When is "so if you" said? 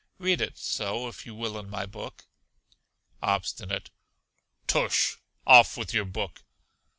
0.57-1.35